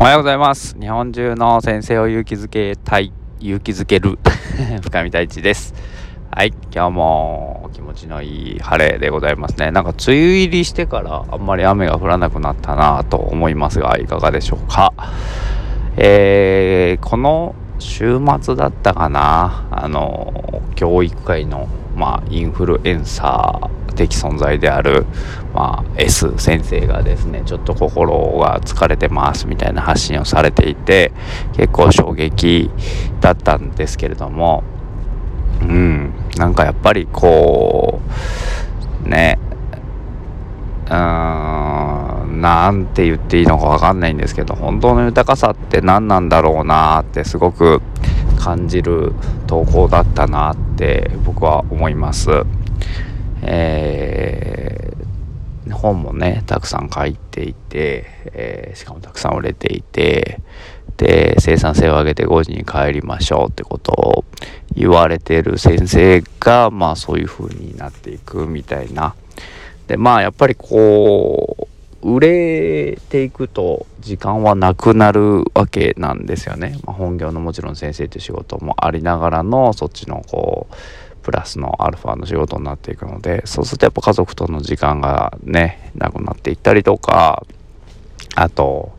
[0.00, 0.78] おはようございます。
[0.80, 4.18] 日本中の先生を勇気づけたい勇気づける
[4.82, 5.74] 深見太一です。
[6.34, 9.70] はい今日も気持ちのいい晴れでございますね。
[9.70, 14.94] なんか梅雨入りしてからあんまり雨が降らなくなったなと思いますがいかがでしょうか？
[15.98, 19.66] えー、この週末だったかな。
[19.70, 25.04] あの教育界のまあインフルエンサー的存在である、
[25.54, 31.12] まあ、S 先生がですねちょっと心が疲れてますみたいな発信をされていて
[31.54, 32.70] 結構衝撃
[33.20, 34.62] だったんですけれども
[35.60, 38.00] うんなんかやっぱりこ
[39.04, 39.38] うね
[40.86, 41.59] うーん
[42.40, 47.80] なんて言っていいのか分かんないんですけど本当の豊かさって何なんだろうなってすごく
[48.38, 49.12] 感じる
[49.46, 52.30] 投稿だったなって僕は思います。
[53.42, 60.40] えー、本もねたくさん書いていて、えー、しかもたくさん売れていて
[60.96, 64.24] で生産性を上げて5時に帰りましょうってことを
[64.74, 69.14] 言われてる先生がまあそういう風になっていくみたいな
[69.86, 71.49] でまあやっぱりこう
[72.02, 80.74] 売れていくと時間はなくなるわけなんですよね、まあ、本業のもちろん先生という仕事もありながらのそっちのこう
[81.22, 87.44] プラスのアルファの仕事になっていくのでそうするとやっぱ家族との時間がねなくなっていったりとか
[88.34, 88.92] あと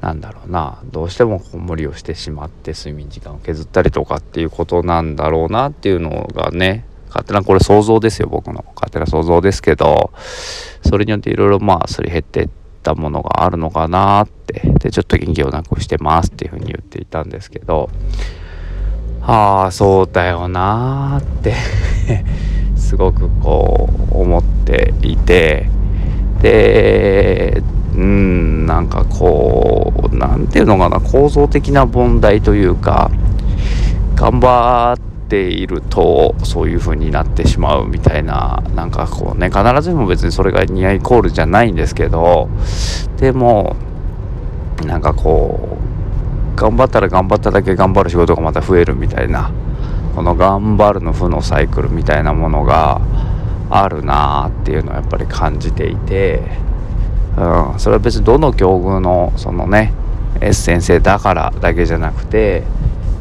[0.00, 10.12] なんだろうなどうしてもこう無理をしてしまって睡眠時間を削ったりとかっていうことなんだろうなっていうのがね勝手なこれ想像ですよ僕の勝手な想像ですけど
[10.86, 12.48] それによっていろいろまあすり減ってっ
[12.82, 14.60] たものがあるのかなって。
[14.78, 17.90] でちょっと元気をなくしてますっていうふうに言っていたんですけど。
[19.20, 21.54] ああそうだよなーって。
[22.76, 25.68] すごくこう思っていて。
[26.40, 27.62] で
[27.96, 33.10] うんなんかこう何ていうのかな構造的な問題というか
[34.14, 42.48] 頑張ってているとそういう風になってしまうみたいななんかこうね必ずしも別にそれが似合いコールじゃないんですけど
[43.18, 43.76] でも
[44.84, 45.78] なんかこ
[46.54, 49.52] う頑張ったら頑張っただけ頑張る仕事がまた増えるみたいな
[50.14, 53.00] この頑張るの負のサイクルみたいなものが
[53.70, 56.42] あるなっていうのをやっぱり感じていて、
[57.36, 59.92] うん、それは別にどの境遇のそのね
[60.40, 62.62] S 先生だからだけじゃなくて、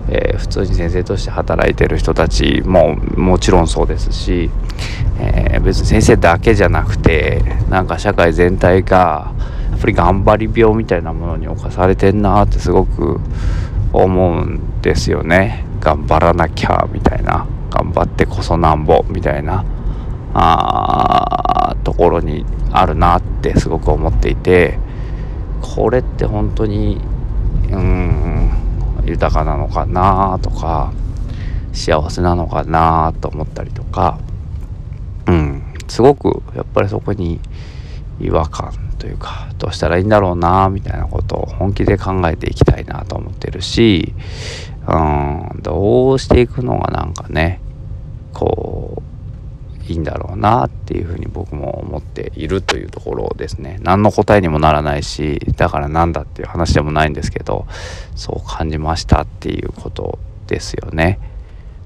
[0.09, 4.49] えー、普通に先生として働いてる人たちももちろんそうですし、
[5.19, 9.33] えー、別に先生だけじゃなくてなんか社会全体が
[9.71, 13.19] やっぱり頑張り病みたいなものに侵されてんなってすごく
[13.93, 15.65] 思うんですよね。
[15.79, 17.47] 頑張らなきゃみたいな。
[17.69, 19.63] 頑張ってこそなんぼみたいな。
[20.33, 24.77] あところにあるなってすごく思っていて
[25.61, 27.01] これって本当に
[27.71, 28.36] うん
[29.07, 30.91] 豊かなのかなとか
[31.73, 34.19] 幸せなのかなと思ったりとか。
[35.27, 35.63] うん。
[35.87, 37.39] すごくやっぱりそこに
[38.19, 44.13] 違和感というかどうしたらいいんだろうなみたいなことを本気で考えていきたいなと思ってるし
[44.87, 45.59] うん。
[45.61, 47.61] どうしていくのがなんかね
[48.33, 49.06] こう
[49.87, 53.79] いいんだろうなっていうふうに僕も思っているというところですね。
[53.81, 57.65] 何の答えにもならないしだからなんだっていう話でもないんですけど
[58.15, 61.19] そう感じましたっていうことですよね。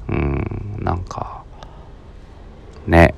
[0.09, 1.43] うんなんか
[2.87, 3.13] ね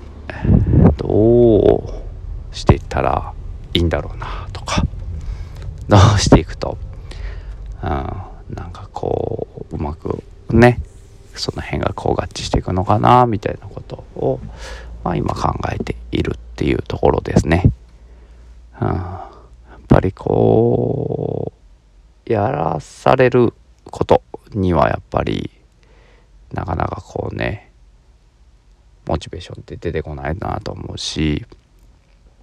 [0.97, 3.33] どうしていったら
[3.73, 4.83] いいんだろうなとか。
[5.87, 6.77] どうしていくと、
[7.83, 10.79] うん、なんかこううまくね
[11.35, 13.67] その辺がこう合致していくのかなみたいな
[14.23, 14.39] を、
[15.03, 17.71] まあ、今考えているっていうところですね。
[18.81, 19.29] うん、や
[19.77, 21.53] っぱりこ
[22.27, 23.53] うやらされる
[23.85, 25.51] ことにはやっぱり
[26.51, 27.71] なかなかこうね
[29.05, 31.45] モチベーションって出てこないなと思うし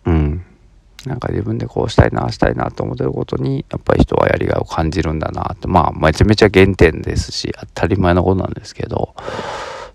[0.05, 0.45] うん。
[1.07, 9.15] なんか自分でこうしたいなしたいなと思ってることにやっぱり人はやりがいを感じるんだなってまあめちゃめちゃ原点ですし当たり前のことなんですけど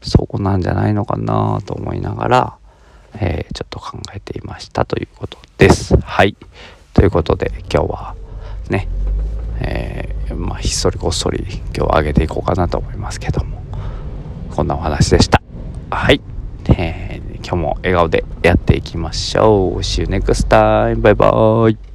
[0.10, 2.58] そこなんじゃないのかなと思いながら、
[3.16, 5.98] えー、ちょっと考えていましたということです。
[5.98, 6.36] はい
[6.94, 8.16] ということで今日は
[8.70, 8.88] ね、
[9.60, 13.62] えー、まあひっそりこっそり今日上げていこうかなと思いますけども
[14.56, 15.42] こんなお話でした。
[15.92, 16.22] はい、
[16.70, 17.06] えー
[17.46, 19.78] 今日も笑顔でやっていきましょう。
[19.80, 21.00] See you next time.
[21.00, 21.95] バイバイ。